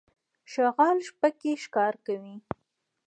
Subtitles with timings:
[0.51, 2.35] شغال شپه کې ښکار کوي.